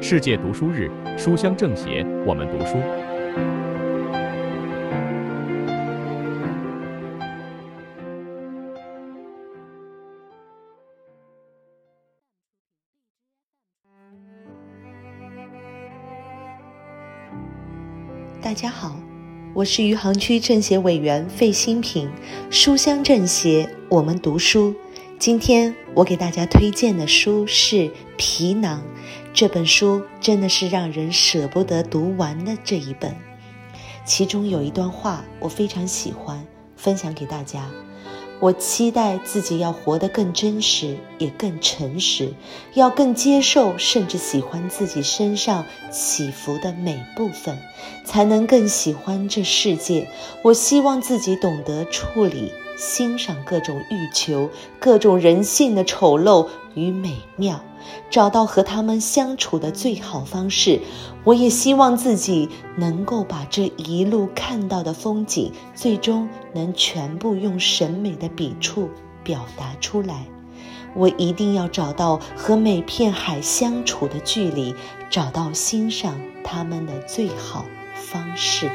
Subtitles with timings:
[0.00, 0.88] 世界读书日，
[1.18, 2.78] 书香政协，我们读书。
[18.40, 18.96] 大家好，
[19.52, 22.08] 我是余杭区政协委员费新平，
[22.50, 24.74] 书香政协，我们读书。
[25.18, 27.76] 今天我给大家推荐的书是
[28.16, 28.78] 《皮囊》，
[29.34, 33.16] 这本书真的是让人舍不得读完的这一本。
[34.04, 37.68] 其中有一段话我非常喜欢，分享给大家。
[38.38, 42.32] 我期待自己要活得更真实，也更诚实，
[42.74, 47.58] 要更接受，甚至喜欢自己身上起伏的每部分，
[48.04, 50.08] 才能更喜欢这世界。
[50.42, 52.52] 我希望自己懂得处理。
[52.78, 54.48] 欣赏各种欲求、
[54.78, 57.60] 各种人性的丑陋与美妙，
[58.08, 60.80] 找到和他们相处的最好方式。
[61.24, 68.88] 我也希望自己能够把这一路看到的风景，最终能全部用审美的笔触
[69.24, 70.24] 表达出来。
[70.94, 74.74] 我一定要找到和每片海相处的距离，
[75.10, 78.70] 找到欣赏他们的最好方式。